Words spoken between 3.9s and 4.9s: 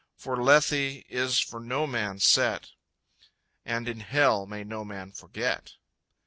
Hell may no